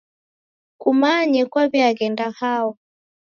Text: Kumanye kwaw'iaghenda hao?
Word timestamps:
Kumanye 0.81 1.41
kwaw'iaghenda 1.51 2.27
hao? 2.39 2.69